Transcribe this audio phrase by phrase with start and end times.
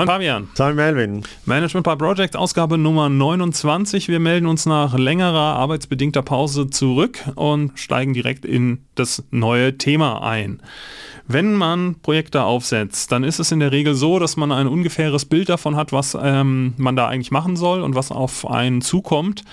[0.00, 0.48] Moin Fabian.
[0.58, 1.22] Moin Melvin.
[1.44, 4.08] Management by Project, Ausgabe Nummer 29.
[4.08, 10.22] Wir melden uns nach längerer arbeitsbedingter Pause zurück und steigen direkt in das neue Thema
[10.22, 10.62] ein.
[11.26, 15.26] Wenn man Projekte aufsetzt, dann ist es in der Regel so, dass man ein ungefähres
[15.26, 19.44] Bild davon hat, was ähm, man da eigentlich machen soll und was auf einen zukommt.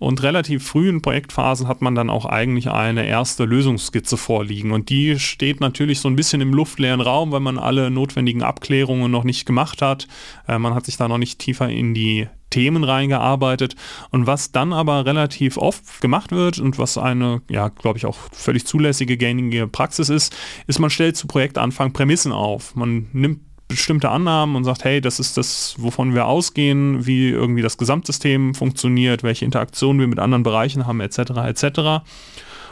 [0.00, 4.72] Und relativ früh in Projektphasen hat man dann auch eigentlich eine erste Lösungsskizze vorliegen.
[4.72, 9.10] Und die steht natürlich so ein bisschen im luftleeren Raum, weil man alle notwendigen Abklärungen
[9.10, 10.08] noch nicht gemacht hat.
[10.48, 13.74] Äh, man hat sich da noch nicht tiefer in die Themen reingearbeitet.
[14.10, 18.16] Und was dann aber relativ oft gemacht wird und was eine, ja, glaube ich, auch
[18.32, 20.36] völlig zulässige gängige Praxis ist,
[20.68, 22.76] ist, man stellt zu Projektanfang Prämissen auf.
[22.76, 27.62] Man nimmt bestimmte Annahmen und sagt, hey, das ist das, wovon wir ausgehen, wie irgendwie
[27.62, 31.18] das Gesamtsystem funktioniert, welche Interaktionen wir mit anderen Bereichen haben, etc.
[31.46, 32.04] etc.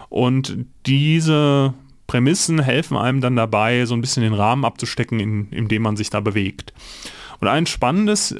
[0.08, 1.74] Und diese
[2.06, 5.96] Prämissen helfen einem dann dabei, so ein bisschen den Rahmen abzustecken, in, in dem man
[5.96, 6.74] sich da bewegt.
[7.40, 8.36] Und ein spannendes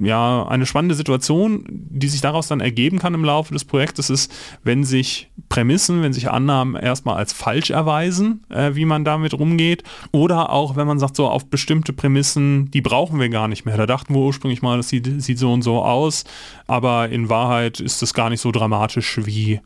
[0.00, 4.32] ja, eine spannende Situation, die sich daraus dann ergeben kann im Laufe des Projektes, ist,
[4.64, 9.82] wenn sich Prämissen, wenn sich Annahmen erstmal als falsch erweisen, äh, wie man damit rumgeht,
[10.10, 13.76] oder auch wenn man sagt, so auf bestimmte Prämissen, die brauchen wir gar nicht mehr.
[13.76, 16.24] Da dachten wir ursprünglich mal, das sieht, sieht so und so aus,
[16.66, 19.60] aber in Wahrheit ist es gar nicht so dramatisch, wie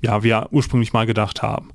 [0.00, 1.70] ja, wir ursprünglich mal gedacht haben.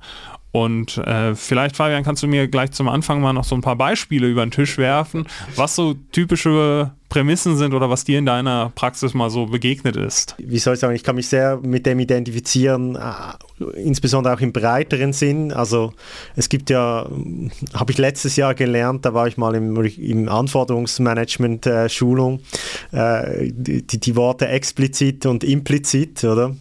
[0.54, 3.76] Und äh, vielleicht, Fabian, kannst du mir gleich zum Anfang mal noch so ein paar
[3.76, 8.72] Beispiele über den Tisch werfen, was so typische Prämissen sind oder was dir in deiner
[8.74, 10.34] Praxis mal so begegnet ist.
[10.40, 14.52] Wie soll ich sagen, ich kann mich sehr mit dem identifizieren, äh, insbesondere auch im
[14.52, 15.52] breiteren Sinn.
[15.52, 15.94] Also
[16.36, 17.08] es gibt ja,
[17.76, 22.40] habe ich letztes Jahr gelernt, da war ich mal im, im Anforderungsmanagement-Schulung,
[22.92, 26.56] äh, die, die, Worte explizit und implizit, oder?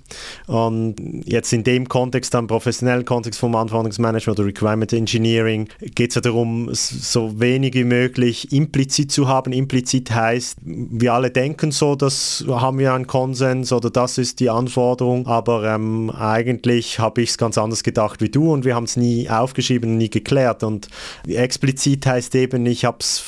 [0.48, 6.16] Und jetzt in dem Kontext, am professionellen Kontext vom Anforderungsmanagement oder Requirement Engineering, geht es
[6.16, 9.54] ja darum, so wenig wie möglich implizit zu haben.
[9.54, 14.40] Implizit heißt, heißt, wir alle denken so, das haben wir einen Konsens oder das ist
[14.40, 18.74] die Anforderung, aber ähm, eigentlich habe ich es ganz anders gedacht wie du und wir
[18.74, 20.88] haben es nie aufgeschrieben, nie geklärt und
[21.26, 23.24] explizit heißt eben, ich habe es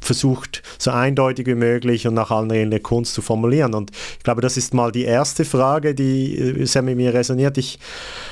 [0.00, 4.24] versucht, so eindeutig wie möglich und nach allen Regeln der Kunst zu formulieren und ich
[4.24, 7.58] glaube, das ist mal die erste Frage, die äh, sehr mit mir resoniert.
[7.58, 7.78] Ich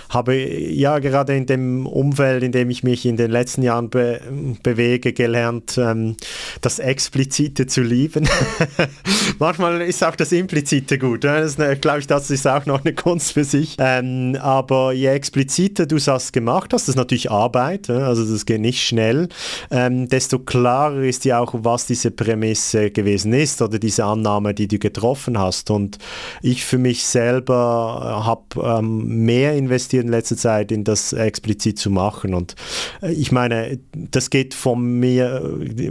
[0.08, 4.20] habe ja gerade in dem Umfeld, in dem ich mich in den letzten Jahren be
[4.62, 6.16] bewege, gelernt, ähm,
[6.60, 8.15] das Explizite zu lieben.
[9.38, 11.24] Manchmal ist auch das Implizite gut.
[11.24, 11.40] Ne?
[11.40, 13.76] Das glaube ich, das ist auch noch eine Kunst für sich.
[13.78, 18.04] Ähm, aber je expliziter du das gemacht hast, das ist natürlich Arbeit, ne?
[18.06, 19.28] also das geht nicht schnell,
[19.70, 24.68] ähm, desto klarer ist ja auch, was diese Prämisse gewesen ist oder diese Annahme, die
[24.68, 25.70] du getroffen hast.
[25.70, 25.98] Und
[26.42, 31.78] ich für mich selber habe ähm, mehr investiert investiert in letzter Zeit, in das explizit
[31.78, 32.34] zu machen.
[32.34, 32.54] Und
[33.02, 35.42] äh, ich meine, das geht von mir,
[35.76, 35.90] äh,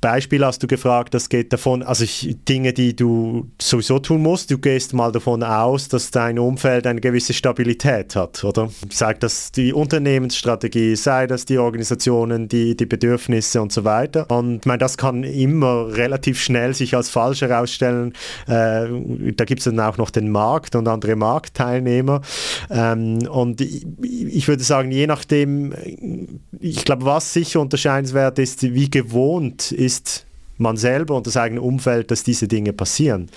[0.00, 4.50] Beispiel hast du gefragt, das geht davon, also ich, Dinge, die du sowieso tun musst,
[4.50, 8.68] du gehst mal davon aus, dass dein Umfeld eine gewisse Stabilität hat, oder?
[8.90, 14.30] Sei das die Unternehmensstrategie, sei das die Organisationen, die, die Bedürfnisse und so weiter.
[14.30, 18.12] Und ich meine, das kann immer relativ schnell sich als falsch herausstellen.
[18.46, 18.86] Äh,
[19.36, 22.20] da gibt es dann auch noch den Markt und andere Marktteilnehmer.
[22.70, 25.72] Ähm, und und ich würde sagen, je nachdem,
[26.58, 30.26] ich glaube, was sicher unterscheidenswert ist, wie gewohnt ist
[30.56, 33.28] man selber und das eigene Umfeld, dass diese Dinge passieren.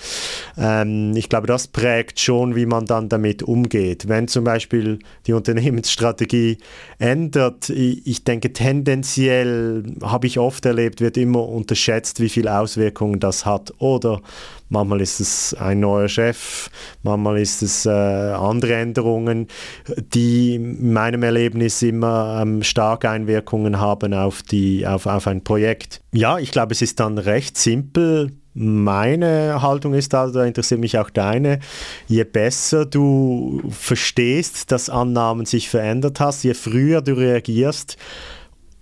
[0.56, 4.08] Ähm, ich glaube, das prägt schon, wie man dann damit umgeht.
[4.08, 6.58] Wenn zum Beispiel die Unternehmensstrategie
[6.98, 13.44] ändert, ich, denke, tendenziell habe ich oft erlebt, wird immer unterschätzt, wie viele Auswirkungen das
[13.46, 13.72] hat.
[13.78, 14.20] Oder
[14.68, 16.70] manchmal ist es ein neuer Chef,
[17.02, 19.48] manchmal ist es äh, andere Änderungen,
[19.96, 26.00] die in meinem Erlebnis immer ähm, starke Einwirkungen haben auf, die, auf, auf ein Projekt.
[26.12, 28.32] Ja, ich glaube, es ist dann recht simpel.
[28.54, 31.60] Meine Haltung ist da, da interessiert mich auch deine,
[32.08, 37.96] je besser du verstehst, dass Annahmen sich verändert hast, je früher du reagierst,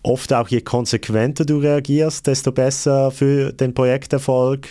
[0.02, 4.68] oft auch je konsequenter du reagierst, desto besser für den Projekterfolg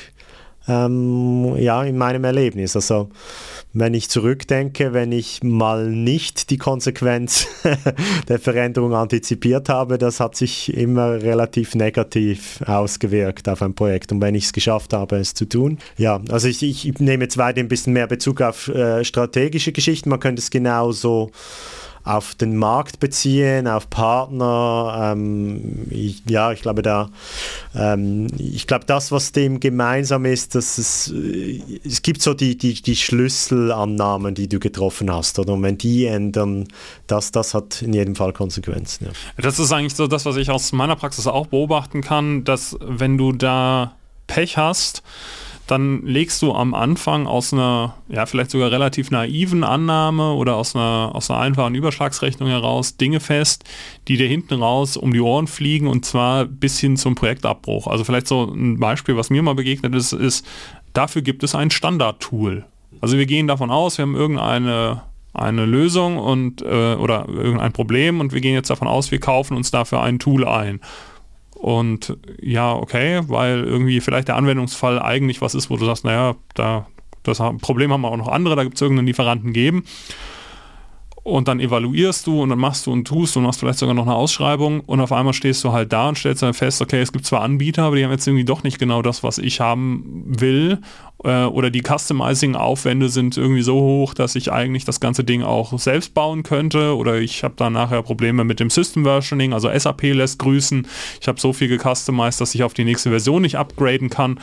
[0.67, 2.75] ähm, ja, in meinem Erlebnis.
[2.75, 3.09] Also
[3.73, 7.47] wenn ich zurückdenke, wenn ich mal nicht die Konsequenz
[8.27, 14.11] der Veränderung antizipiert habe, das hat sich immer relativ negativ ausgewirkt auf ein Projekt.
[14.11, 17.37] Und wenn ich es geschafft habe, es zu tun, ja, also ich, ich nehme jetzt
[17.37, 20.09] weiter ein bisschen mehr Bezug auf äh, strategische Geschichten.
[20.09, 21.31] Man könnte es genauso
[22.05, 25.13] auf den Markt beziehen, auf Partner.
[25.13, 27.09] Ähm, ich, ja, ich glaube da,
[27.75, 32.57] ähm, ich glaube das, was dem gemeinsam ist, dass es, äh, es gibt so die,
[32.57, 35.53] die, die Schlüsselannahmen, die du getroffen hast, oder?
[35.53, 36.67] Und wenn die ändern,
[37.07, 39.05] das, das hat in jedem Fall Konsequenzen.
[39.05, 39.11] Ja.
[39.41, 43.17] Das ist eigentlich so das, was ich aus meiner Praxis auch beobachten kann, dass wenn
[43.17, 43.95] du da
[44.27, 45.01] Pech hast,
[45.67, 50.75] dann legst du am Anfang aus einer, ja, vielleicht sogar relativ naiven Annahme oder aus
[50.75, 53.63] einer, aus einer einfachen Überschlagsrechnung heraus Dinge fest,
[54.07, 57.87] die dir hinten raus um die Ohren fliegen und zwar bis hin zum Projektabbruch.
[57.87, 60.45] Also vielleicht so ein Beispiel, was mir mal begegnet ist, ist,
[60.93, 62.65] dafür gibt es ein Standardtool.
[63.01, 65.01] Also wir gehen davon aus, wir haben irgendeine
[65.35, 69.57] eine Lösung und äh, oder irgendein Problem und wir gehen jetzt davon aus, wir kaufen
[69.57, 70.79] uns dafür ein Tool ein.
[71.65, 76.35] Und ja, okay, weil irgendwie vielleicht der Anwendungsfall eigentlich was ist, wo du sagst, naja,
[76.53, 76.85] da,
[77.23, 79.83] das Problem haben wir auch noch andere, da gibt es irgendeinen Lieferanten geben.
[81.23, 84.05] Und dann evaluierst du und dann machst du und tust und machst vielleicht sogar noch
[84.05, 87.11] eine Ausschreibung und auf einmal stehst du halt da und stellst dann fest, okay, es
[87.11, 90.23] gibt zwar Anbieter, aber die haben jetzt irgendwie doch nicht genau das, was ich haben
[90.27, 90.77] will
[91.25, 95.77] äh, oder die Customizing-Aufwände sind irgendwie so hoch, dass ich eigentlich das ganze Ding auch
[95.79, 100.03] selbst bauen könnte oder ich habe dann nachher Probleme mit dem System Versioning, also SAP
[100.13, 100.87] lässt grüßen,
[101.19, 104.39] ich habe so viel gecustomized, dass ich auf die nächste Version nicht upgraden kann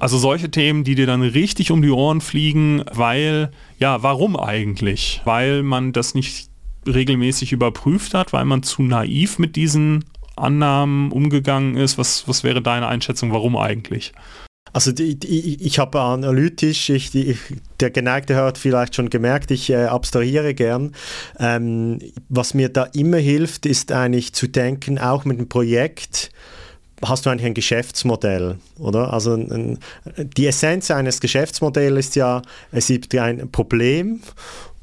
[0.00, 5.22] also solche Themen, die dir dann richtig um die Ohren fliegen, weil, ja, warum eigentlich?
[5.24, 6.48] Weil man das nicht
[6.86, 10.04] regelmäßig überprüft hat, weil man zu naiv mit diesen
[10.36, 11.96] Annahmen umgegangen ist.
[11.96, 14.12] Was, was wäre deine Einschätzung, warum eigentlich?
[14.74, 17.38] Also die, die, ich habe analytisch, ich, die,
[17.78, 20.96] der Geneigte hat vielleicht schon gemerkt, ich äh, abstrahiere gern.
[21.38, 26.32] Ähm, was mir da immer hilft, ist eigentlich zu denken, auch mit dem Projekt,
[27.02, 29.12] hast du eigentlich ein Geschäftsmodell, oder?
[29.12, 29.78] Also ein,
[30.16, 32.42] die Essenz eines Geschäftsmodells ist ja,
[32.72, 34.22] es gibt ein Problem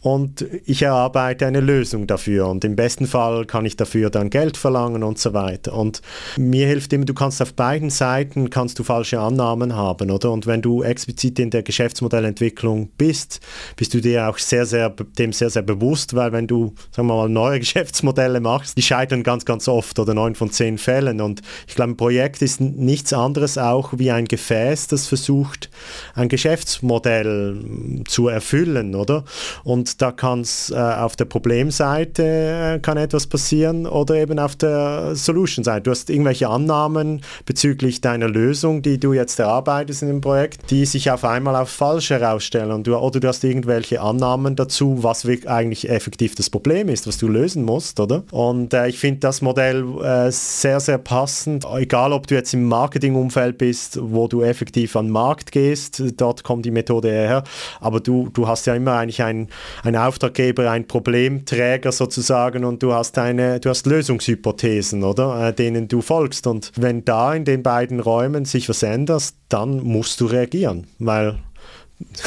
[0.02, 4.58] und ich erarbeite eine Lösung dafür und im besten Fall kann ich dafür dann Geld
[4.58, 5.74] verlangen und so weiter.
[5.74, 6.02] Und
[6.38, 10.32] mir hilft immer, du kannst auf beiden Seiten kannst du falsche Annahmen haben, oder?
[10.32, 13.42] Und wenn du explizit in der Geschäftsmodellentwicklung bist,
[13.76, 17.16] bist du dir auch sehr, sehr dem sehr, sehr bewusst, weil wenn du, sagen wir
[17.16, 21.22] mal, neue Geschäftsmodelle machst, die scheitern ganz, ganz oft oder neun von zehn Fällen.
[21.22, 25.70] Und ich glaube, ein Projekt ist nichts anderes auch wie ein Gefäß, das versucht,
[26.16, 29.26] ein Geschäftsmodell zu erfüllen, oder?
[29.64, 34.56] Und da kann es äh, auf der Problemseite äh, kann etwas passieren oder eben auf
[34.56, 35.84] der Solution-Seite.
[35.84, 40.86] Du hast irgendwelche Annahmen bezüglich deiner Lösung, die du jetzt erarbeitest in dem Projekt, die
[40.86, 42.72] sich auf einmal auf falsch herausstellen.
[42.72, 47.18] Und du, oder du hast irgendwelche Annahmen dazu, was eigentlich effektiv das Problem ist, was
[47.18, 48.24] du lösen musst, oder?
[48.32, 52.68] Und äh, ich finde das Modell äh, sehr, sehr passend, egal ob du jetzt im
[52.68, 57.44] Marketingumfeld bist, wo du effektiv an den Markt gehst, dort kommt die Methode her,
[57.80, 59.48] aber du, du hast ja immer eigentlich ein,
[59.84, 65.88] ein Auftraggeber, ein Problemträger sozusagen und du hast eine, du hast Lösungshypothesen, oder, äh, denen
[65.88, 66.48] du folgst.
[66.48, 71.38] Und wenn da in den beiden Räumen sich was ändert, dann musst du reagieren, weil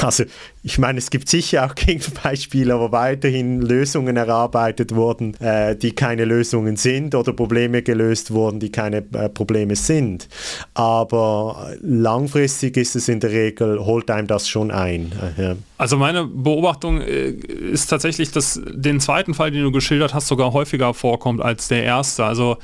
[0.00, 0.24] also
[0.62, 6.24] ich meine, es gibt sicher auch Gegenbeispiele, wo weiterhin Lösungen erarbeitet wurden, äh, die keine
[6.24, 10.28] Lösungen sind oder Probleme gelöst wurden, die keine äh, Probleme sind.
[10.72, 15.12] Aber langfristig ist es in der Regel, holt einem das schon ein.
[15.36, 15.56] Äh, ja.
[15.76, 20.52] Also meine Beobachtung äh, ist tatsächlich, dass den zweiten Fall, den du geschildert hast, sogar
[20.52, 22.24] häufiger vorkommt als der erste.
[22.24, 22.56] Also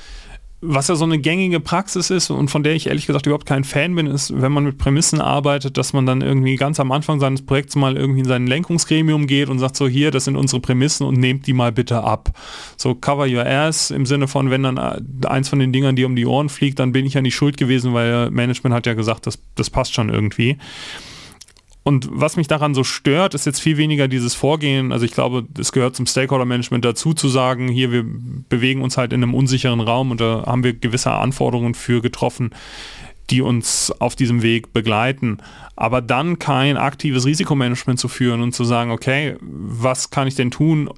[0.63, 3.65] was ja so eine gängige Praxis ist und von der ich ehrlich gesagt überhaupt kein
[3.65, 7.19] Fan bin, ist, wenn man mit Prämissen arbeitet, dass man dann irgendwie ganz am Anfang
[7.19, 10.61] seines Projekts mal irgendwie in sein Lenkungsgremium geht und sagt so, hier, das sind unsere
[10.61, 12.31] Prämissen und nehmt die mal bitte ab.
[12.77, 16.07] So cover your ass im Sinne von, wenn dann äh, eins von den Dingern dir
[16.07, 18.93] um die Ohren fliegt, dann bin ich ja nicht schuld gewesen, weil Management hat ja
[18.93, 20.59] gesagt, das, das passt schon irgendwie.
[21.83, 24.93] Und was mich daran so stört, ist jetzt viel weniger dieses Vorgehen.
[24.93, 28.05] Also ich glaube, es gehört zum Stakeholder-Management dazu zu sagen, hier, wir
[28.49, 32.51] bewegen uns halt in einem unsicheren Raum und da haben wir gewisse Anforderungen für getroffen,
[33.31, 35.39] die uns auf diesem Weg begleiten.
[35.75, 40.51] Aber dann kein aktives Risikomanagement zu führen und zu sagen, okay, was kann ich denn
[40.51, 40.91] tun,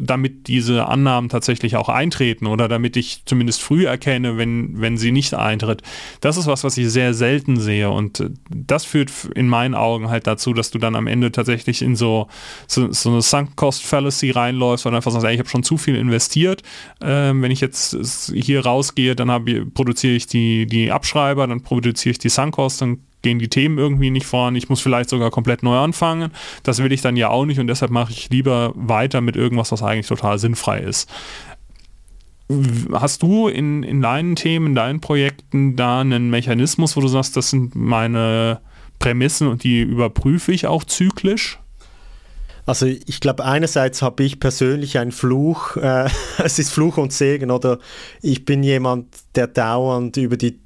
[0.00, 5.12] damit diese Annahmen tatsächlich auch eintreten oder damit ich zumindest früh erkenne, wenn, wenn sie
[5.12, 5.82] nicht eintritt.
[6.20, 10.08] Das ist was, was ich sehr selten sehe und äh, das führt in meinen Augen
[10.08, 12.28] halt dazu, dass du dann am Ende tatsächlich in so,
[12.66, 15.76] so, so eine Sunk Cost Fallacy reinläufst und einfach sagst, ey, ich habe schon zu
[15.76, 16.62] viel investiert.
[17.00, 19.28] Ähm, wenn ich jetzt hier rausgehe, dann
[19.74, 23.78] produziere ich die, die Abschreiber, dann produziere ich die Sunk Cost, dann gehen die Themen
[23.78, 26.30] irgendwie nicht voran, ich muss vielleicht sogar komplett neu anfangen.
[26.62, 29.72] Das will ich dann ja auch nicht und deshalb mache ich lieber weiter mit irgendwas,
[29.72, 31.08] was eigentlich total sinnfrei ist.
[32.92, 37.36] Hast du in, in deinen Themen, in deinen Projekten da einen Mechanismus, wo du sagst,
[37.36, 38.60] das sind meine
[38.98, 41.60] Prämissen und die überprüfe ich auch zyklisch?
[42.66, 46.08] Also ich glaube, einerseits habe ich persönlich einen Fluch, äh,
[46.38, 47.78] es ist Fluch und Segen, oder
[48.22, 50.60] ich bin jemand, der dauernd über die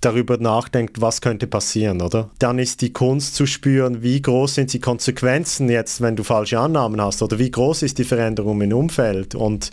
[0.00, 2.30] darüber nachdenkt, was könnte passieren, oder?
[2.38, 6.58] Dann ist die Kunst zu spüren, wie groß sind die Konsequenzen jetzt, wenn du falsche
[6.58, 9.34] Annahmen hast, oder wie groß ist die Veränderung im Umfeld.
[9.34, 9.70] Und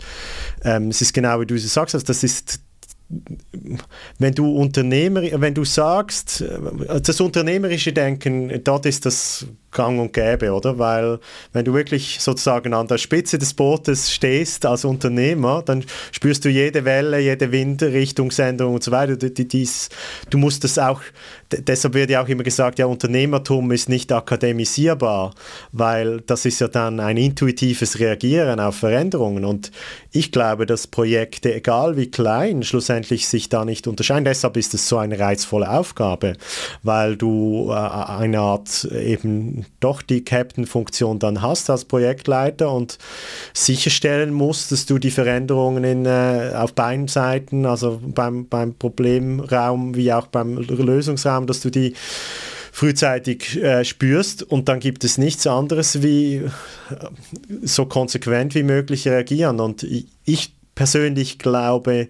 [0.64, 2.60] ähm, es ist genau wie du sagst, also das ist
[4.18, 6.44] wenn du Unternehmer, wenn du sagst,
[7.02, 10.78] das unternehmerische Denken, dort ist das gang und gäbe, oder?
[10.78, 11.18] Weil
[11.52, 16.48] wenn du wirklich sozusagen an der Spitze des Bootes stehst als Unternehmer, dann spürst du
[16.48, 19.16] jede Welle, jede Windrichtungsänderung und so weiter.
[19.16, 19.88] Dies,
[20.30, 21.00] du musst das auch,
[21.52, 25.34] deshalb wird ja auch immer gesagt, ja, Unternehmertum ist nicht akademisierbar,
[25.72, 29.44] weil das ist ja dann ein intuitives Reagieren auf Veränderungen.
[29.44, 29.70] Und
[30.10, 34.24] ich glaube, dass Projekte, egal wie klein, schlussendlich sich da nicht unterscheiden.
[34.24, 36.34] Deshalb ist es so eine reizvolle Aufgabe,
[36.82, 42.98] weil du äh, eine Art eben doch die Captain-Funktion dann hast als Projektleiter und
[43.52, 49.94] sicherstellen musst, dass du die Veränderungen in, äh, auf beiden Seiten, also beim, beim Problemraum
[49.94, 51.94] wie auch beim Lösungsraum, dass du die
[52.72, 56.50] frühzeitig äh, spürst und dann gibt es nichts anderes wie äh,
[57.62, 59.60] so konsequent wie möglich reagieren.
[59.60, 59.86] Und
[60.24, 62.08] ich persönlich glaube,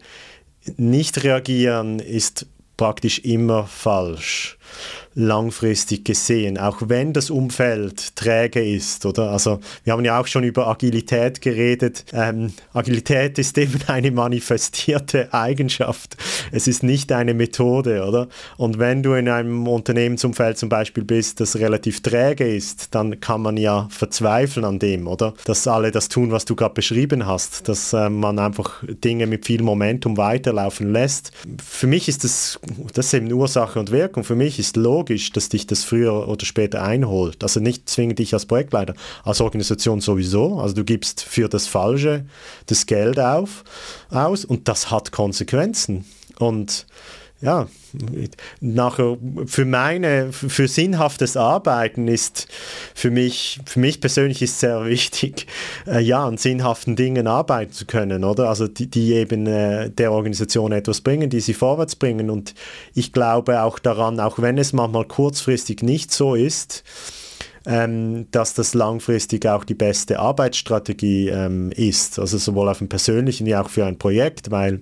[0.76, 4.58] nicht reagieren ist praktisch immer falsch
[5.18, 9.32] langfristig gesehen, auch wenn das Umfeld träge ist, oder?
[9.32, 12.04] Also wir haben ja auch schon über Agilität geredet.
[12.12, 16.16] Ähm, Agilität ist eben eine manifestierte Eigenschaft.
[16.52, 18.28] Es ist nicht eine Methode, oder?
[18.58, 23.42] Und wenn du in einem Unternehmensumfeld zum Beispiel bist, das relativ träge ist, dann kann
[23.42, 25.34] man ja verzweifeln an dem, oder?
[25.46, 29.46] Dass alle das tun, was du gerade beschrieben hast, dass äh, man einfach Dinge mit
[29.46, 31.32] viel Momentum weiterlaufen lässt.
[31.60, 32.60] Für mich ist das,
[32.94, 34.22] das eben Ursache und Wirkung.
[34.22, 37.42] Für mich ist logisch, logisch, dass dich das früher oder später einholt.
[37.42, 40.58] Also nicht zwingend dich als Projektleiter, als Organisation sowieso.
[40.58, 42.26] Also du gibst für das Falsche
[42.66, 43.64] das Geld auf,
[44.10, 46.04] aus und das hat Konsequenzen.
[46.38, 46.86] Und
[47.40, 47.68] ja,
[48.60, 49.16] nachher
[49.46, 52.48] für meine, für sinnhaftes Arbeiten ist
[52.94, 55.46] für mich, für mich persönlich ist sehr wichtig,
[55.86, 58.48] äh, ja, an sinnhaften Dingen arbeiten zu können, oder?
[58.48, 62.28] Also die, die eben äh, der Organisation etwas bringen, die sie vorwärts bringen.
[62.28, 62.54] Und
[62.92, 66.82] ich glaube auch daran, auch wenn es manchmal kurzfristig nicht so ist,
[67.66, 72.18] ähm, dass das langfristig auch die beste Arbeitsstrategie ähm, ist.
[72.18, 74.80] Also sowohl auf dem persönlichen wie auch für ein Projekt, weil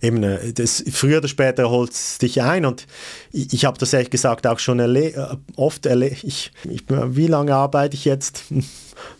[0.00, 2.86] eben, äh, das, früher oder später holt es dich ein und
[3.32, 6.24] ich, ich habe das ehrlich gesagt auch schon erle äh, oft erlebt.
[6.24, 8.44] Ich, ich, wie lange arbeite ich jetzt?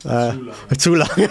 [0.05, 0.53] Äh, zu lange.
[0.79, 1.31] Zu lange.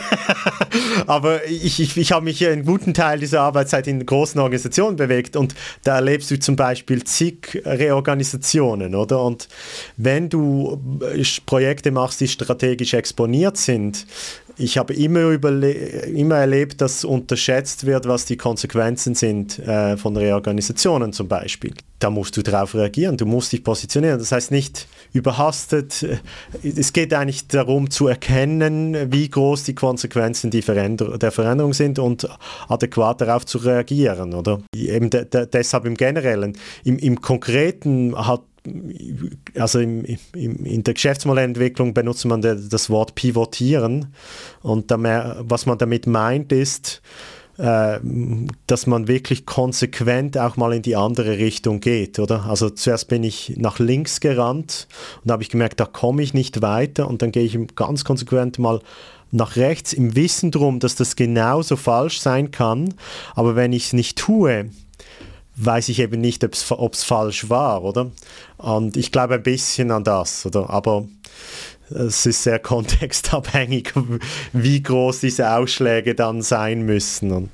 [1.08, 5.36] Aber ich, ich, ich habe mich einen guten Teil dieser Arbeitszeit in großen Organisationen bewegt
[5.36, 9.22] und da erlebst du zum Beispiel zig Reorganisationen, oder?
[9.24, 9.48] Und
[9.98, 14.06] wenn du äh, Projekte machst, die strategisch exponiert sind,
[14.58, 21.14] ich habe immer, immer erlebt, dass unterschätzt wird, was die Konsequenzen sind äh, von Reorganisationen
[21.14, 21.74] zum Beispiel.
[22.02, 24.18] Da musst du darauf reagieren, du musst dich positionieren.
[24.18, 26.04] Das heißt nicht überhastet.
[26.64, 32.00] Es geht eigentlich darum zu erkennen, wie groß die Konsequenzen die Veränder der Veränderung sind
[32.00, 32.28] und
[32.68, 34.34] adäquat darauf zu reagieren.
[34.34, 34.62] Oder?
[34.76, 36.58] Eben de de deshalb im Generellen.
[36.84, 38.42] Im, Im Konkreten hat
[39.56, 40.06] also im,
[40.36, 44.14] im, in der Geschäftsmodellentwicklung benutzt man das Wort pivotieren
[44.62, 47.02] und mehr, was man damit meint ist,
[47.62, 48.00] äh,
[48.66, 52.46] dass man wirklich konsequent auch mal in die andere Richtung geht, oder?
[52.46, 54.88] Also zuerst bin ich nach links gerannt
[55.24, 58.58] und habe ich gemerkt, da komme ich nicht weiter und dann gehe ich ganz konsequent
[58.58, 58.82] mal
[59.30, 62.96] nach rechts im Wissen darum, dass das genauso falsch sein kann,
[63.36, 64.72] aber wenn ich es nicht tue,
[65.56, 68.10] weiß ich eben nicht, ob es falsch war, oder?
[68.58, 70.68] Und ich glaube ein bisschen an das, oder?
[70.72, 71.06] Aber
[71.92, 73.94] es ist sehr kontextabhängig,
[74.54, 77.50] wie groß diese Ausschläge dann sein müssen.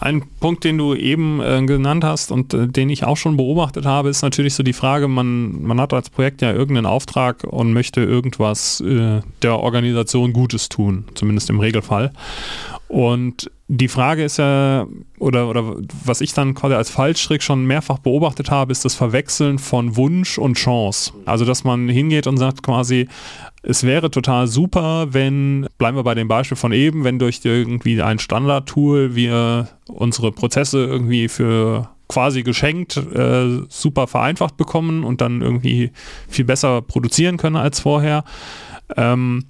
[0.00, 3.86] Ein Punkt, den du eben äh, genannt hast und äh, den ich auch schon beobachtet
[3.86, 7.72] habe, ist natürlich so die Frage, man, man hat als Projekt ja irgendeinen Auftrag und
[7.72, 12.12] möchte irgendwas äh, der Organisation Gutes tun, zumindest im Regelfall.
[12.88, 14.86] Und die Frage ist ja,
[15.18, 19.58] oder, oder was ich dann quasi als Fallstrick schon mehrfach beobachtet habe, ist das Verwechseln
[19.58, 21.12] von Wunsch und Chance.
[21.26, 23.08] Also, dass man hingeht und sagt quasi,
[23.62, 28.00] es wäre total super, wenn, bleiben wir bei dem Beispiel von eben, wenn durch irgendwie
[28.00, 35.42] ein Standardtool wir unsere Prozesse irgendwie für quasi geschenkt äh, super vereinfacht bekommen und dann
[35.42, 35.92] irgendwie
[36.28, 38.24] viel besser produzieren können als vorher.
[38.96, 39.44] Ähm,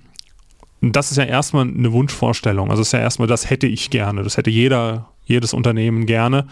[0.80, 2.70] das ist ja erstmal eine Wunschvorstellung.
[2.70, 4.22] Also das ist ja erstmal, das hätte ich gerne.
[4.22, 6.46] Das hätte jeder, jedes Unternehmen gerne.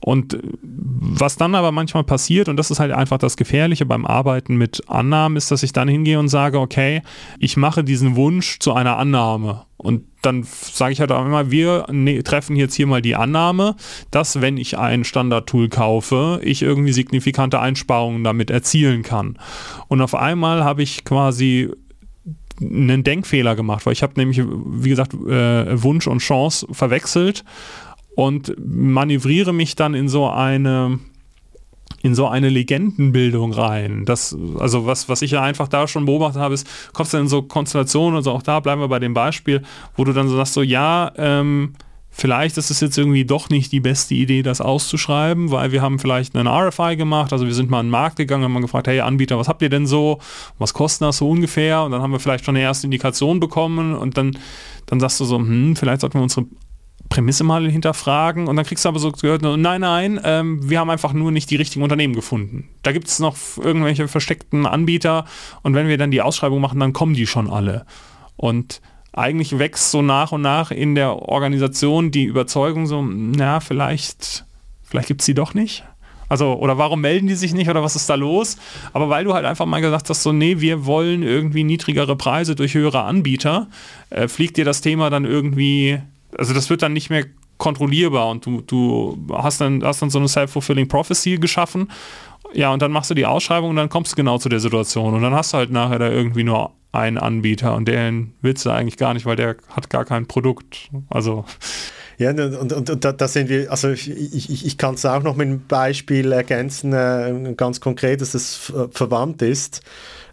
[0.00, 4.56] Und was dann aber manchmal passiert, und das ist halt einfach das Gefährliche beim Arbeiten
[4.56, 7.02] mit Annahmen, ist, dass ich dann hingehe und sage, okay,
[7.38, 9.62] ich mache diesen Wunsch zu einer Annahme.
[9.76, 13.76] Und dann sage ich halt auch immer, wir ne, treffen jetzt hier mal die Annahme,
[14.10, 19.38] dass wenn ich ein Standardtool kaufe, ich irgendwie signifikante Einsparungen damit erzielen kann.
[19.88, 21.70] Und auf einmal habe ich quasi
[22.60, 27.44] einen Denkfehler gemacht, weil ich habe nämlich, wie gesagt, äh, Wunsch und Chance verwechselt
[28.14, 30.98] und manövriere mich dann in so eine
[32.02, 34.04] in so eine Legendenbildung rein.
[34.06, 37.28] Das, also was, was ich ja einfach da schon beobachtet habe, ist, kommst du in
[37.28, 39.62] so Konstellationen, also auch da bleiben wir bei dem Beispiel,
[39.96, 41.74] wo du dann so sagst, so ja, ähm,
[42.20, 45.98] vielleicht ist es jetzt irgendwie doch nicht die beste Idee, das auszuschreiben, weil wir haben
[45.98, 48.88] vielleicht einen RFI gemacht, also wir sind mal in den Markt gegangen, haben mal gefragt,
[48.88, 50.18] hey Anbieter, was habt ihr denn so?
[50.58, 51.82] Was kostet das so ungefähr?
[51.82, 54.36] Und dann haben wir vielleicht schon eine erste Indikation bekommen und dann,
[54.84, 56.44] dann sagst du so, hm, vielleicht sollten wir unsere
[57.08, 60.90] Prämisse mal hinterfragen und dann kriegst du aber so gehört, nein, nein, ähm, wir haben
[60.90, 62.68] einfach nur nicht die richtigen Unternehmen gefunden.
[62.82, 65.24] Da gibt es noch irgendwelche versteckten Anbieter
[65.62, 67.86] und wenn wir dann die Ausschreibung machen, dann kommen die schon alle.
[68.36, 68.82] Und
[69.12, 74.44] eigentlich wächst so nach und nach in der Organisation die Überzeugung so, na, vielleicht,
[74.82, 75.84] vielleicht gibt es die doch nicht.
[76.28, 78.56] Also, oder warum melden die sich nicht oder was ist da los?
[78.92, 82.54] Aber weil du halt einfach mal gesagt hast, so, nee, wir wollen irgendwie niedrigere Preise
[82.54, 83.66] durch höhere Anbieter,
[84.10, 86.00] äh, fliegt dir das Thema dann irgendwie
[86.36, 87.24] also das wird dann nicht mehr
[87.58, 91.90] kontrollierbar und du, du hast, dann, hast dann so eine Self-Fulfilling Prophecy geschaffen.
[92.52, 95.14] Ja, und dann machst du die Ausschreibung und dann kommst du genau zu der Situation.
[95.14, 98.70] Und dann hast du halt nachher da irgendwie nur einen Anbieter und den willst du
[98.70, 100.90] eigentlich gar nicht, weil der hat gar kein Produkt.
[101.08, 101.44] Also.
[102.18, 105.36] Ja, und, und, und da, sind wir, also ich, ich, ich kann es auch noch
[105.36, 109.82] mit einem Beispiel ergänzen, äh, ganz konkret, dass es verwandt ist.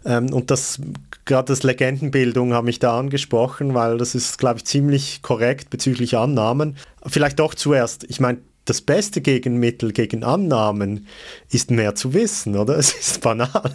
[0.04, 0.80] Ähm, und das
[1.28, 6.16] gerade das Legendenbildung habe mich da angesprochen, weil das ist, glaube ich, ziemlich korrekt bezüglich
[6.16, 6.76] Annahmen.
[7.06, 8.38] Vielleicht doch zuerst, ich meine,
[8.68, 11.06] das beste Gegenmittel gegen Annahmen
[11.50, 12.76] ist mehr zu wissen, oder?
[12.78, 13.72] Es ist banal.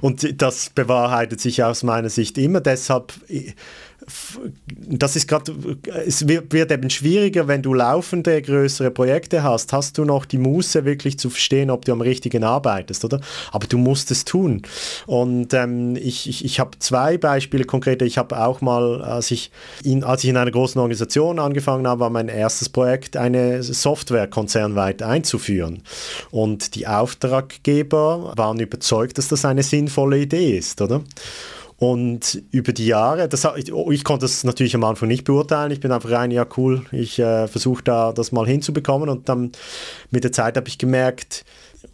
[0.00, 2.60] Und das bewahrheitet sich aus meiner Sicht immer.
[2.60, 3.12] Deshalb
[4.70, 5.52] das ist gerade,
[6.06, 10.38] es wird, wird, eben schwieriger, wenn du laufende größere Projekte hast, hast du noch die
[10.38, 13.20] Muße wirklich zu verstehen, ob du am richtigen arbeitest, oder?
[13.52, 14.62] Aber du musst es tun.
[15.06, 18.02] Und ähm, ich, ich, ich habe zwei Beispiele konkret.
[18.02, 19.50] Ich habe auch mal, als ich,
[19.84, 24.26] in, als ich in einer großen Organisation angefangen habe, war mein erstes Projekt, eine Software
[24.26, 25.82] konzernweit einzuführen.
[26.30, 31.02] Und die Auftraggeber waren überzeugt, dass das eine sinnvolle Idee ist, oder?
[31.78, 35.70] Und über die Jahre, das, ich, oh, ich konnte das natürlich am Anfang nicht beurteilen.
[35.70, 39.08] Ich bin einfach rein, ja cool, ich äh, versuche da das mal hinzubekommen.
[39.08, 39.52] Und dann
[40.10, 41.44] mit der Zeit habe ich gemerkt,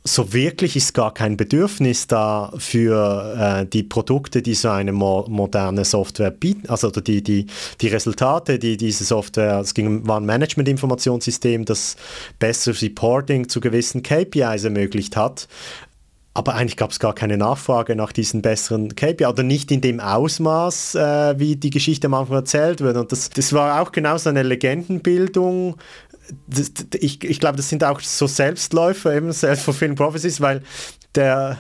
[0.02, 5.26] so wirklich ist gar kein Bedürfnis da für äh, die Produkte, die so eine mo
[5.28, 7.46] moderne Software bieten, also die, die,
[7.80, 11.96] die Resultate, die diese Software, es ging, war ein Management-Informationssystem, das
[12.38, 15.48] besseres Reporting zu gewissen KPIs ermöglicht hat,
[16.34, 20.00] aber eigentlich gab es gar keine Nachfrage nach diesen besseren KPI oder nicht in dem
[20.00, 22.96] Ausmaß, äh, wie die Geschichte am Anfang erzählt wird.
[22.96, 25.76] Und das, das war auch genau so eine Legendenbildung.
[26.48, 30.62] Das, ich, ich glaube, das sind auch so Selbstläufer, eben Self-Fulfilling Prophecies, weil
[31.14, 31.58] der,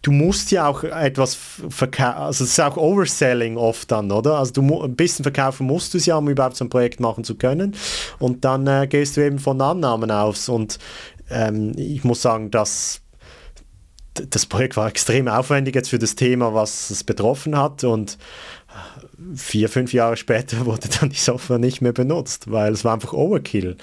[0.00, 1.36] du musst ja auch etwas
[1.68, 4.38] verkaufen, also es ist auch Overselling oft dann, oder?
[4.38, 7.22] Also du ein bisschen verkaufen musst du es ja, um überhaupt so ein Projekt machen
[7.22, 7.76] zu können.
[8.18, 10.48] Und dann äh, gehst du eben von Annahmen aus.
[10.48, 10.78] Und
[11.28, 13.02] ähm, ich muss sagen, dass
[14.30, 18.18] das Projekt war extrem aufwendig jetzt für das Thema, was es betroffen hat und
[19.34, 23.12] vier, fünf Jahre später wurde dann die Software nicht mehr benutzt, weil es war einfach
[23.12, 23.76] Overkill,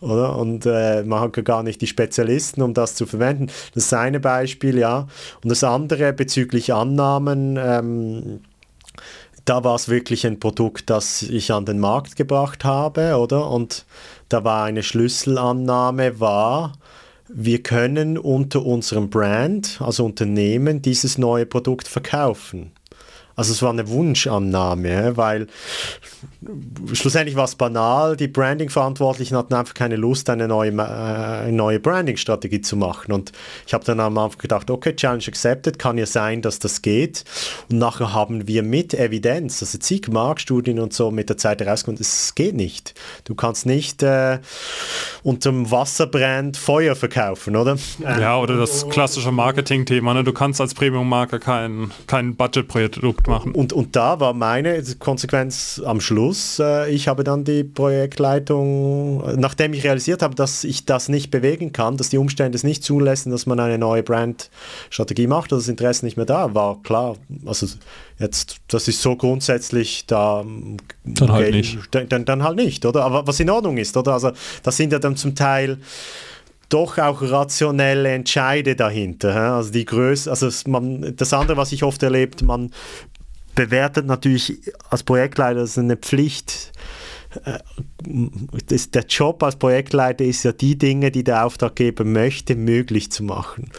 [0.00, 0.36] oder?
[0.36, 3.46] Und äh, man hat gar nicht die Spezialisten, um das zu verwenden.
[3.74, 5.06] Das ist eine Beispiel, ja.
[5.42, 8.40] Und das andere bezüglich Annahmen, ähm,
[9.44, 13.50] da war es wirklich ein Produkt, das ich an den Markt gebracht habe, oder?
[13.50, 13.84] Und
[14.28, 16.74] da war eine Schlüsselannahme, war,
[17.34, 22.72] wir können unter unserem Brand, also Unternehmen, dieses neue Produkt verkaufen.
[23.36, 25.46] Also es war eine Wunschannahme, weil
[26.92, 28.16] schlussendlich war es banal.
[28.16, 33.12] Die Branding-Verantwortlichen hatten einfach keine Lust, eine neue, äh, neue Branding-Strategie zu machen.
[33.12, 33.32] Und
[33.66, 37.24] ich habe dann am Anfang gedacht, okay, Challenge accepted, kann ja sein, dass das geht.
[37.70, 42.02] Und nachher haben wir mit Evidenz, also zig Marktstudien und so mit der Zeit herausgefunden,
[42.02, 42.94] es geht nicht.
[43.24, 44.38] Du kannst nicht äh,
[45.22, 47.76] unter dem Wasserbrand Feuer verkaufen, oder?
[48.00, 50.14] Ja, oder das klassische Marketing-Thema.
[50.14, 50.24] Ne?
[50.24, 52.36] Du kannst als Premium-Marke kein, kein
[53.22, 53.54] Budget-Produkt machen.
[53.54, 59.72] Und, und da war meine Konsequenz am Schluss, äh, ich habe dann die Projektleitung, nachdem
[59.74, 63.30] ich realisiert habe, dass ich das nicht bewegen kann, dass die Umstände es nicht zulassen,
[63.30, 67.16] dass man eine neue Brand-Strategie macht, dass das Interesse nicht mehr da war, klar.
[67.46, 67.66] Also
[68.18, 70.44] jetzt, das ist so grundsätzlich, da
[71.04, 71.78] dann halt okay, nicht.
[71.90, 73.04] Dann, dann halt nicht, oder?
[73.04, 74.12] Aber was in Ordnung ist, oder?
[74.12, 74.32] Also
[74.62, 75.78] das sind ja dann zum Teil
[76.68, 79.54] doch auch rationelle Entscheide dahinter.
[79.54, 82.70] Also die Größe, also man, das andere, was ich oft erlebt, man
[83.54, 86.72] bewertet natürlich als Projektleiter, das ist eine Pflicht.
[87.44, 87.58] Äh,
[88.66, 93.22] das, der Job als Projektleiter ist ja die Dinge, die der Auftraggeber möchte, möglich zu
[93.22, 93.70] machen.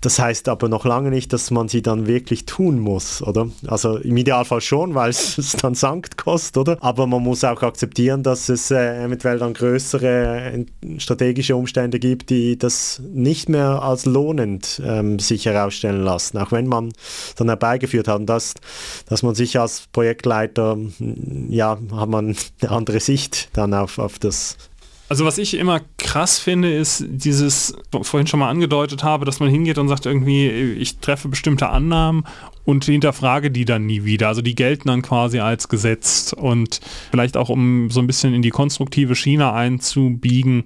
[0.00, 3.48] Das heißt aber noch lange nicht, dass man sie dann wirklich tun muss, oder?
[3.66, 6.78] Also im Idealfall schon, weil es dann Sankt kostet, oder?
[6.80, 10.64] Aber man muss auch akzeptieren, dass es äh, eventuell dann größere äh,
[10.98, 16.66] strategische Umstände gibt, die das nicht mehr als lohnend ähm, sich herausstellen lassen, auch wenn
[16.66, 16.92] man
[17.36, 18.20] dann herbeigeführt hat.
[18.20, 18.54] Und das,
[19.06, 20.78] dass man sich als Projektleiter,
[21.48, 24.56] ja, hat man eine andere Sicht dann auf, auf das
[25.10, 29.50] also was ich immer krass finde, ist dieses, vorhin schon mal angedeutet habe, dass man
[29.50, 32.24] hingeht und sagt irgendwie, ich treffe bestimmte Annahmen
[32.64, 34.28] und hinterfrage die dann nie wieder.
[34.28, 38.42] Also die gelten dann quasi als gesetzt und vielleicht auch um so ein bisschen in
[38.42, 40.64] die konstruktive Schiene einzubiegen.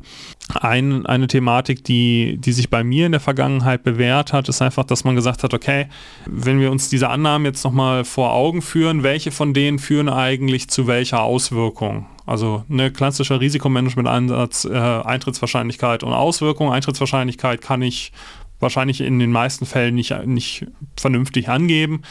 [0.52, 4.84] Ein, eine Thematik, die, die sich bei mir in der Vergangenheit bewährt hat, ist einfach,
[4.84, 5.86] dass man gesagt hat, okay,
[6.26, 10.68] wenn wir uns diese Annahmen jetzt nochmal vor Augen führen, welche von denen führen eigentlich
[10.68, 12.04] zu welcher Auswirkung?
[12.26, 16.72] Also eine klassische Risikomanagement-Einsatz, äh, Eintrittswahrscheinlichkeit und Auswirkung.
[16.72, 18.12] Eintrittswahrscheinlichkeit kann ich
[18.60, 22.02] wahrscheinlich in den meisten Fällen nicht, nicht vernünftig angeben.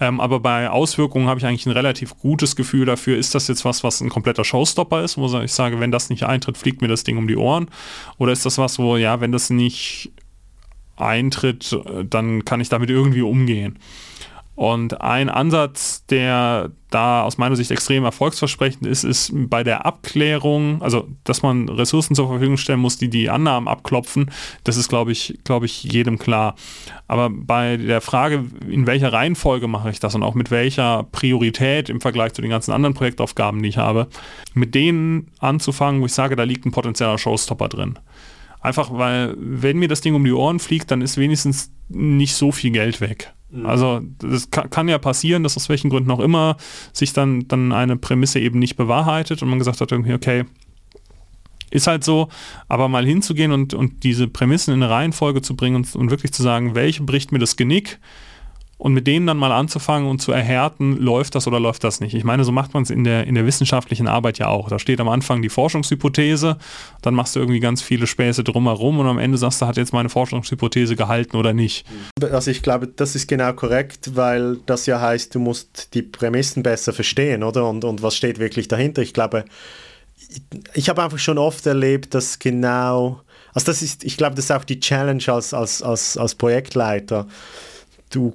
[0.00, 3.64] Ähm, aber bei Auswirkungen habe ich eigentlich ein relativ gutes Gefühl dafür, ist das jetzt
[3.64, 6.88] was, was ein kompletter Showstopper ist, wo ich sage, wenn das nicht eintritt, fliegt mir
[6.88, 7.68] das Ding um die Ohren.
[8.16, 10.12] Oder ist das was, wo, ja, wenn das nicht
[10.96, 13.78] eintritt, äh, dann kann ich damit irgendwie umgehen.
[14.58, 20.82] Und ein Ansatz, der da aus meiner Sicht extrem erfolgsversprechend ist, ist bei der Abklärung,
[20.82, 24.32] also dass man Ressourcen zur Verfügung stellen muss, die die Annahmen abklopfen.
[24.64, 26.56] Das ist, glaube ich, glaube ich, jedem klar.
[27.06, 31.88] Aber bei der Frage, in welcher Reihenfolge mache ich das und auch mit welcher Priorität
[31.88, 34.08] im Vergleich zu den ganzen anderen Projektaufgaben, die ich habe,
[34.54, 37.96] mit denen anzufangen, wo ich sage, da liegt ein potenzieller Showstopper drin.
[38.60, 42.50] Einfach weil, wenn mir das Ding um die Ohren fliegt, dann ist wenigstens nicht so
[42.50, 43.32] viel Geld weg.
[43.50, 43.66] Mhm.
[43.66, 44.00] Also
[44.50, 46.56] kann, kann, ja passieren, dass aus welchen Gründen auch immer
[46.92, 50.44] sich dann, dann eine Prämisse eben nicht bewahrheitet und man gesagt hat irgendwie, okay,
[51.70, 52.28] ist halt so,
[52.68, 56.32] aber mal hinzugehen und, und diese Prämissen in eine Reihenfolge zu bringen und, und wirklich
[56.32, 57.98] zu sagen, welche bricht mir das Genick,
[58.78, 62.14] und mit denen dann mal anzufangen und zu erhärten, läuft das oder läuft das nicht.
[62.14, 64.68] Ich meine, so macht man es in der, in der wissenschaftlichen Arbeit ja auch.
[64.68, 66.58] Da steht am Anfang die Forschungshypothese,
[67.02, 69.92] dann machst du irgendwie ganz viele Späße drumherum und am Ende sagst du, hat jetzt
[69.92, 71.86] meine Forschungshypothese gehalten oder nicht.
[72.22, 76.62] Also ich glaube, das ist genau korrekt, weil das ja heißt, du musst die Prämissen
[76.62, 77.68] besser verstehen, oder?
[77.68, 79.02] Und, und was steht wirklich dahinter?
[79.02, 79.44] Ich glaube,
[80.74, 83.22] ich, habe einfach schon oft erlebt, dass genau,
[83.54, 87.26] also das ist, ich glaube, das ist auch die Challenge als, als, als, als Projektleiter.
[88.10, 88.34] Du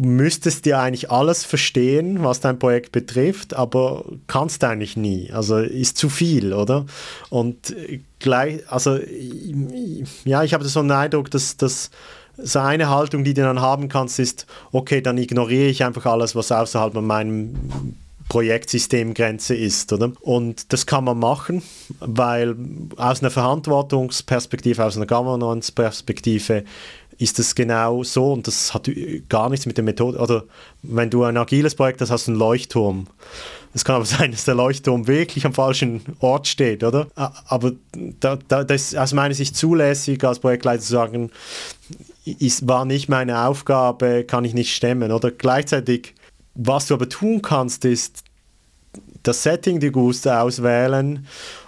[0.00, 5.30] müsstest ja eigentlich alles verstehen, was dein Projekt betrifft, aber kannst eigentlich nie.
[5.30, 6.86] Also ist zu viel, oder?
[7.28, 7.74] Und
[8.18, 8.98] gleich, also
[10.24, 11.90] ja, ich habe so einen Eindruck, dass das
[12.38, 16.34] so eine Haltung, die du dann haben kannst, ist, okay, dann ignoriere ich einfach alles,
[16.34, 17.54] was außerhalb von meinem
[18.30, 20.12] Projektsystemgrenze ist, oder?
[20.20, 21.62] Und das kann man machen,
[21.98, 22.54] weil
[22.96, 26.64] aus einer Verantwortungsperspektive, aus einer Governance-Perspektive
[27.20, 28.90] ist es genau so und das hat
[29.28, 30.44] gar nichts mit der Methode, oder
[30.82, 33.06] wenn du ein agiles Projekt hast, hast du einen Leuchtturm.
[33.74, 37.08] Es kann aber sein, dass der Leuchtturm wirklich am falschen Ort steht, oder?
[37.14, 37.72] Aber
[38.20, 41.30] da, da, das ist aus meiner Sicht zulässig, als Projektleiter zu sagen,
[42.24, 45.30] ist, war nicht meine Aufgabe, kann ich nicht stemmen, oder?
[45.30, 46.14] Gleichzeitig,
[46.54, 48.24] was du aber tun kannst, ist
[49.22, 51.26] das Setting die Guste auswählen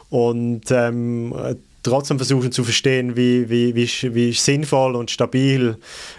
[0.09, 1.35] und ähm,
[1.83, 5.77] trotzdem versuchen zu verstehen, wie, wie, wie, wie sinnvoll und stabil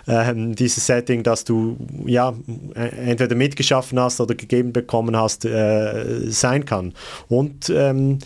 [0.07, 2.33] ähm, dieses Setting, das du ja
[2.75, 6.93] äh, entweder mitgeschaffen hast oder gegeben bekommen hast, äh, sein kann.
[7.29, 8.19] Und ähm,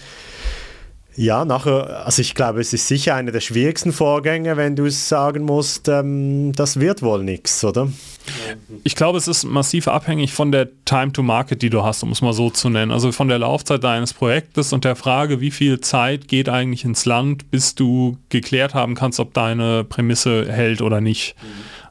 [1.16, 5.46] ja, nachher, also ich glaube, es ist sicher einer der schwierigsten Vorgänge, wenn du sagen
[5.46, 7.88] musst, ähm, das wird wohl nichts, oder?
[8.84, 12.12] Ich glaube, es ist massiv abhängig von der Time to Market, die du hast, um
[12.12, 12.92] es mal so zu nennen.
[12.92, 17.06] Also von der Laufzeit deines Projektes und der Frage, wie viel Zeit geht eigentlich ins
[17.06, 21.36] Land, bis du geklärt haben kannst, ob deine Prämisse hält oder nicht.
[21.42, 21.48] Mhm.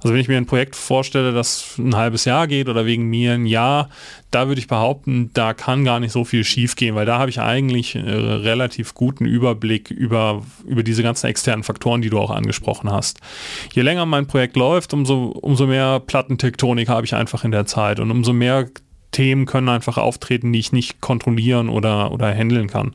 [0.06, 3.32] Also wenn ich mir ein Projekt vorstelle, das ein halbes Jahr geht oder wegen mir
[3.32, 3.88] ein Jahr,
[4.30, 7.30] da würde ich behaupten, da kann gar nicht so viel schief gehen, weil da habe
[7.30, 12.18] ich eigentlich einen äh, relativ guten Überblick über, über diese ganzen externen Faktoren, die du
[12.18, 13.18] auch angesprochen hast.
[13.72, 18.00] Je länger mein Projekt läuft, umso, umso mehr Plattentektonik habe ich einfach in der Zeit
[18.00, 18.66] und umso mehr
[19.12, 22.94] Themen können einfach auftreten, die ich nicht kontrollieren oder, oder handeln kann.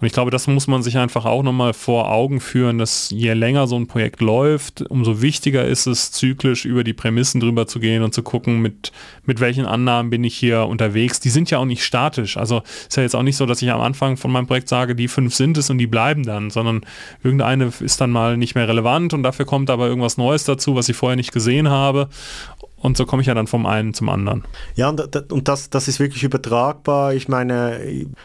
[0.00, 3.32] Und ich glaube, das muss man sich einfach auch nochmal vor Augen führen, dass je
[3.32, 7.80] länger so ein Projekt läuft, umso wichtiger ist es, zyklisch über die Prämissen drüber zu
[7.80, 8.92] gehen und zu gucken, mit,
[9.24, 11.18] mit welchen Annahmen bin ich hier unterwegs.
[11.18, 12.36] Die sind ja auch nicht statisch.
[12.36, 14.94] Also ist ja jetzt auch nicht so, dass ich am Anfang von meinem Projekt sage,
[14.94, 16.82] die fünf sind es und die bleiben dann, sondern
[17.24, 20.88] irgendeine ist dann mal nicht mehr relevant und dafür kommt aber irgendwas Neues dazu, was
[20.88, 22.08] ich vorher nicht gesehen habe.
[22.80, 24.44] Und so komme ich ja dann vom einen zum anderen.
[24.76, 27.14] Ja, und, das, das ist wirklich übertragbar.
[27.14, 27.80] Ich meine,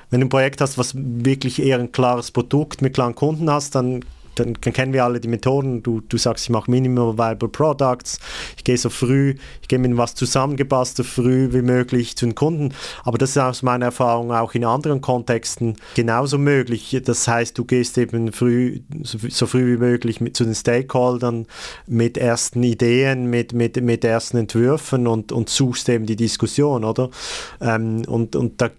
[0.09, 3.75] wenn du ein Projekt hast, was wirklich eher ein klares Produkt mit klaren Kunden hast,
[3.75, 4.05] dann
[4.35, 5.83] dann, kennen wir alle die Methoden.
[5.83, 8.19] Du, du sagst, ich mache Minimal Viable Products,
[8.57, 12.35] ich gehe so früh, ich gehe mit was zusammengepasst, so früh wie möglich zu den
[12.35, 12.73] Kunden.
[13.03, 16.97] Aber das ist aus meiner Erfahrung auch in anderen Kontexten genauso möglich.
[17.03, 21.45] Das heißt, du gehst eben früh, so, so früh wie möglich mit, zu den Stakeholdern
[21.87, 27.09] mit ersten Ideen, mit, mit, mit ersten Entwürfen und, und suchst eben die Diskussion, oder?
[27.61, 28.69] Ähm, und, und da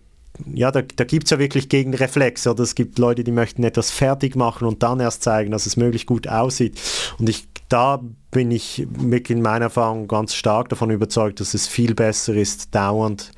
[0.52, 2.50] ja, da, da gibt es ja wirklich Gegenreflexe.
[2.50, 5.76] Oder es gibt Leute, die möchten etwas fertig machen und dann erst zeigen, dass es
[5.76, 6.80] möglichst gut aussieht.
[7.18, 11.94] Und ich, da bin ich in meiner Erfahrung ganz stark davon überzeugt, dass es viel
[11.94, 13.30] besser ist, dauernd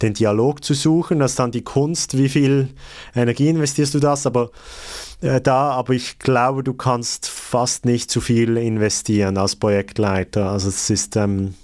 [0.00, 1.18] den Dialog zu suchen.
[1.18, 2.70] Das ist dann die Kunst, wie viel
[3.14, 4.50] Energie investierst du das, aber
[5.20, 10.50] äh, da, aber ich glaube, du kannst fast nicht zu viel investieren als Projektleiter.
[10.50, 11.54] Also es ist ähm,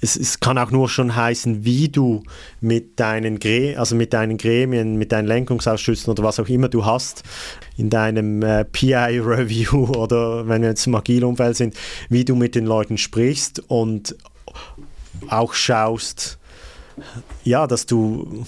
[0.00, 2.22] es, es, kann auch nur schon heißen, wie du
[2.60, 6.84] mit deinen, Gre also mit deinen Gremien, mit deinen Lenkungsausschüssen oder was auch immer du
[6.84, 7.24] hast,
[7.76, 11.74] in deinem äh, PI-Review oder wenn wir jetzt im agilen Umfeld sind,
[12.08, 14.16] wie du mit den Leuten sprichst und
[15.28, 16.38] auch schaust,
[17.44, 18.46] ja, dass du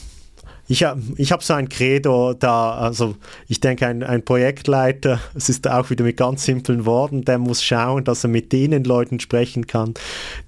[0.68, 3.16] ich habe ich hab so ein Credo da, also
[3.48, 7.64] ich denke, ein, ein Projektleiter, es ist auch wieder mit ganz simplen Worten, der muss
[7.64, 9.94] schauen, dass er mit denen Leuten sprechen kann,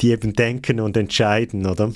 [0.03, 1.93] die eben denken und entscheiden, oder?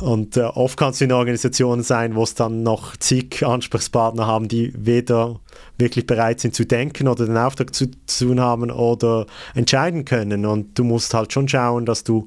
[0.00, 4.48] Und äh, oft kann es in Organisationen sein, wo es dann noch zig Ansprechpartner haben,
[4.48, 5.40] die weder
[5.76, 10.46] wirklich bereit sind zu denken oder den Auftrag zu, tun haben oder entscheiden können.
[10.46, 12.26] Und du musst halt schon schauen, dass du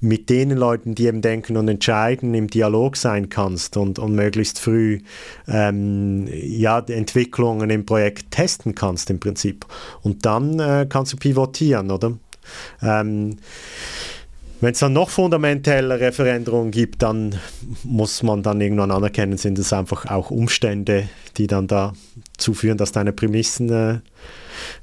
[0.00, 4.58] mit den Leuten, die eben denken und entscheiden, im Dialog sein kannst und, und möglichst
[4.58, 5.00] früh
[5.48, 9.66] ähm, ja, die Entwicklungen im Projekt testen kannst im Prinzip.
[10.02, 12.12] Und dann äh, kannst du pivotieren, oder?
[12.82, 13.36] Ähm,
[14.62, 17.34] wenn es dann noch fundamentellere Veränderungen gibt, dann
[17.82, 22.92] muss man dann irgendwann anerkennen, sind es einfach auch Umstände, die dann dazu führen, dass
[22.92, 23.98] deine Prämissen äh,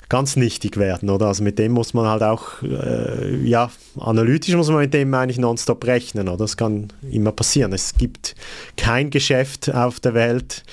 [0.10, 1.28] ganz nichtig werden, oder?
[1.28, 5.38] Also mit dem muss man halt auch, äh, ja, analytisch muss man mit dem eigentlich
[5.38, 6.38] nonstop rechnen, oder?
[6.38, 7.74] Das kann immer passieren.
[7.74, 8.36] Es gibt
[8.78, 10.64] kein Geschäft auf der Welt,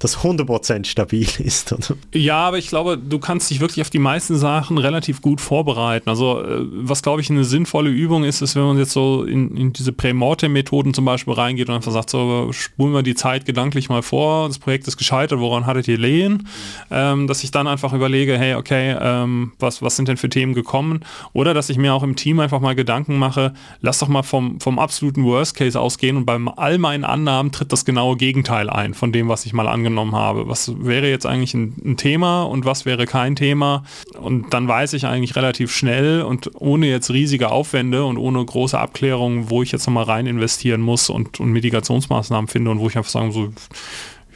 [0.00, 1.96] das 100% stabil ist, oder?
[2.12, 6.10] Ja, aber ich glaube, du kannst dich wirklich auf die meisten Sachen relativ gut vorbereiten.
[6.10, 9.56] Also äh, was, glaube ich, eine sinnvolle Übung ist, ist, wenn man jetzt so in,
[9.56, 13.88] in diese Prämortem-Methoden zum Beispiel reingeht und einfach sagt, so, spulen wir die Zeit gedanklich
[13.88, 16.48] mal vor, das Projekt ist gescheitert, woran hattet ihr Lehen?
[16.90, 20.28] Ähm, dass ich dann einfach überlege, hey, okay, okay, ähm, was, was sind denn für
[20.28, 21.00] Themen gekommen?
[21.32, 24.60] Oder dass ich mir auch im Team einfach mal Gedanken mache, lass doch mal vom,
[24.60, 28.94] vom absoluten Worst Case ausgehen und bei all meinen Annahmen tritt das genaue Gegenteil ein
[28.94, 30.48] von dem, was ich mal angenommen habe.
[30.48, 33.84] Was wäre jetzt eigentlich ein, ein Thema und was wäre kein Thema?
[34.20, 38.78] Und dann weiß ich eigentlich relativ schnell und ohne jetzt riesige Aufwände und ohne große
[38.78, 42.96] Abklärungen, wo ich jetzt nochmal rein investieren muss und, und Mitigationsmaßnahmen finde und wo ich
[42.96, 43.50] einfach sagen so,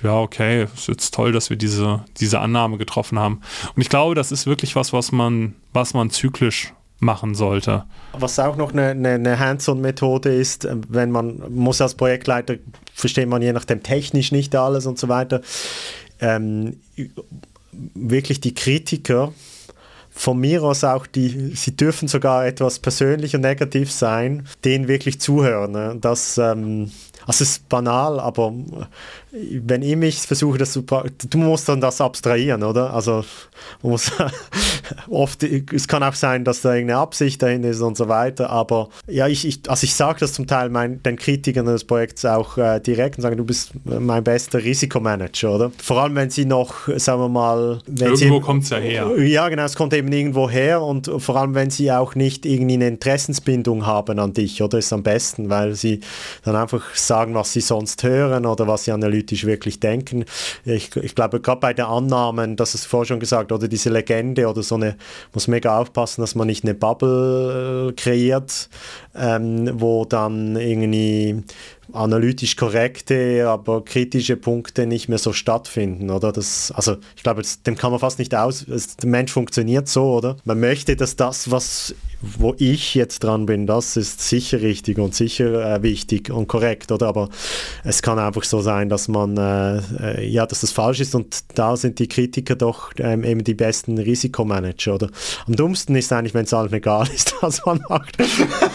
[0.03, 3.41] ja, okay, ist jetzt toll, dass wir diese, diese Annahme getroffen haben.
[3.75, 7.85] Und ich glaube, das ist wirklich was, was man, was man zyklisch machen sollte.
[8.13, 12.57] Was auch noch eine, eine, Hands-on-Methode ist, äh, wenn man muss als Projektleiter,
[12.93, 15.41] versteht man je nachdem technisch nicht alles und so weiter,
[16.21, 16.81] ähm,
[17.95, 19.33] wirklich die Kritiker
[20.11, 25.21] von mir aus auch die, sie dürfen sogar etwas persönlich und negativ sein, denen wirklich
[25.21, 25.71] zuhören.
[25.71, 25.97] Ne?
[26.01, 26.91] Das, ähm,
[27.27, 28.53] also es ist banal, aber
[29.31, 32.95] wenn ich mich versuche, das zu, du musst dann das abstrahieren, oder?
[32.95, 33.25] Also
[33.83, 34.11] man muss
[35.11, 38.89] oft, es kann auch sein, dass da irgendeine Absicht dahin ist und so weiter, aber
[39.07, 42.57] ja, ich, ich also ich sage das zum Teil meinen, den Kritikern des Projekts auch
[42.57, 45.73] äh, direkt und sage, du bist mein bester Risikomanager, oder?
[45.83, 47.81] Vor allem, wenn sie noch, sagen wir mal...
[47.87, 49.11] irgendwo kommt es ja her.
[49.19, 52.75] Ja, genau, es kommt eben irgendwo her und vor allem, wenn sie auch nicht irgendwie
[52.75, 54.79] eine Interessensbindung haben an dich, oder?
[54.79, 56.01] Ist am besten, weil sie
[56.45, 60.25] dann einfach sagen, was sie sonst hören oder was sie analytisch wirklich denken.
[60.65, 64.47] Ich, ich glaube, gerade bei der Annahmen, das ist vorher schon gesagt, oder diese Legende
[64.47, 64.97] oder so eine,
[65.35, 68.69] muss mega aufpassen, dass man nicht eine Bubble äh, kreiert,
[69.17, 71.43] ähm, wo dann irgendwie
[71.93, 76.33] analytisch korrekte, aber kritische Punkte nicht mehr so stattfinden, oder?
[76.33, 78.67] Das, also ich glaube, dem kann man fast nicht aus.
[78.67, 80.37] Der Mensch funktioniert so, oder?
[80.45, 85.15] Man möchte, dass das, was wo ich jetzt dran bin, das ist sicher richtig und
[85.15, 87.07] sicher äh, wichtig und korrekt, oder?
[87.07, 87.29] Aber
[87.85, 91.45] es kann einfach so sein, dass man, äh, äh, ja, dass das falsch ist und
[91.55, 95.09] da sind die Kritiker doch ähm, eben die besten Risikomanager, oder?
[95.47, 98.19] Am dummsten ist eigentlich, wenn es allen egal ist, was man macht.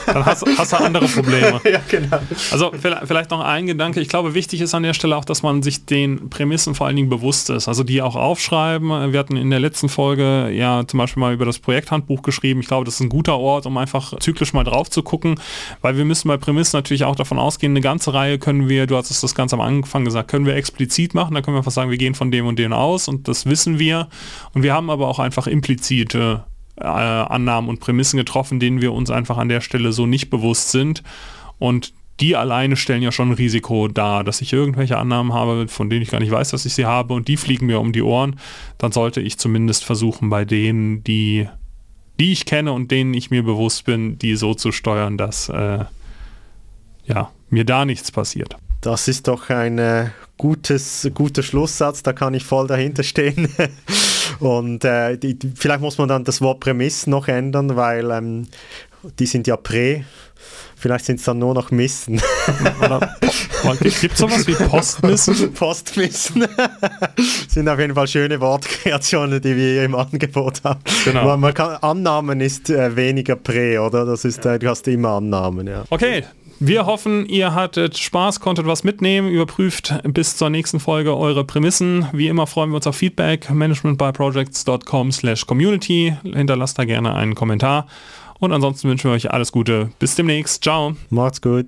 [0.05, 1.59] Dann hast, hast du andere Probleme.
[1.69, 2.19] ja, genau.
[2.51, 3.99] Also vielleicht noch ein Gedanke.
[3.99, 6.95] Ich glaube, wichtig ist an der Stelle auch, dass man sich den Prämissen vor allen
[6.95, 7.67] Dingen bewusst ist.
[7.67, 9.11] Also die auch aufschreiben.
[9.11, 12.61] Wir hatten in der letzten Folge ja zum Beispiel mal über das Projekthandbuch geschrieben.
[12.61, 15.39] Ich glaube, das ist ein guter guter Ort, um einfach zyklisch mal drauf zu gucken,
[15.81, 18.95] weil wir müssen bei Prämissen natürlich auch davon ausgehen, eine ganze Reihe können wir, du
[18.95, 21.71] hast es das ganz am Anfang gesagt, können wir explizit machen, da können wir einfach
[21.71, 24.07] sagen, wir gehen von dem und dem aus und das wissen wir.
[24.53, 26.43] Und wir haben aber auch einfach implizite
[26.79, 30.71] äh, Annahmen und Prämissen getroffen, denen wir uns einfach an der Stelle so nicht bewusst
[30.71, 31.03] sind.
[31.59, 35.89] Und die alleine stellen ja schon ein Risiko dar, dass ich irgendwelche Annahmen habe, von
[35.89, 38.03] denen ich gar nicht weiß, dass ich sie habe und die fliegen mir um die
[38.03, 38.39] Ohren,
[38.77, 41.47] dann sollte ich zumindest versuchen, bei denen, die,
[42.19, 45.85] die ich kenne und denen ich mir bewusst bin, die so zu steuern, dass äh,
[47.05, 48.55] ja, mir da nichts passiert.
[48.81, 53.47] Das ist doch ein äh, gutes, guter Schlusssatz, da kann ich voll dahinter stehen.
[54.39, 58.47] Und äh, die, vielleicht muss man dann das Wort Prämissen noch ändern, weil ähm,
[59.19, 60.03] die sind ja prä
[60.83, 62.21] Vielleicht sind es dann nur noch Missen.
[63.79, 65.53] Gibt es sowas wie Postmissen?
[65.53, 66.45] Postmissen.
[67.47, 70.81] sind auf jeden Fall schöne Wortkreationen, die wir hier im Angebot haben.
[71.05, 71.37] Genau.
[71.37, 74.05] Man kann, Annahmen ist äh, weniger Prä, oder?
[74.05, 75.85] Das ist, äh, du hast immer Annahmen, ja.
[75.89, 76.25] Okay,
[76.59, 82.07] wir hoffen, ihr hattet Spaß, konntet was mitnehmen, überprüft bis zur nächsten Folge eure Prämissen.
[82.11, 86.17] Wie immer freuen wir uns auf Feedback, managementbyprojects.com slash community.
[86.23, 87.87] Hinterlasst da gerne einen Kommentar
[88.43, 89.89] und ansonsten wünschen wir euch alles Gute.
[89.99, 90.63] Bis demnächst.
[90.63, 90.95] Ciao.
[91.09, 91.61] Macht's gut.